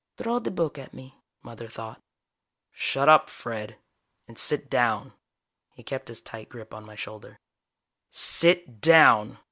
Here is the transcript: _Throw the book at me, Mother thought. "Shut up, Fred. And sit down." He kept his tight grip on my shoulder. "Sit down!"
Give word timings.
_Throw 0.17 0.39
the 0.39 0.49
book 0.49 0.79
at 0.79 0.95
me, 0.95 1.21
Mother 1.43 1.67
thought. 1.67 2.01
"Shut 2.71 3.07
up, 3.07 3.29
Fred. 3.29 3.77
And 4.27 4.35
sit 4.35 4.67
down." 4.67 5.13
He 5.75 5.83
kept 5.83 6.07
his 6.07 6.21
tight 6.21 6.49
grip 6.49 6.73
on 6.73 6.83
my 6.87 6.95
shoulder. 6.95 7.37
"Sit 8.09 8.81
down!" 8.81 9.37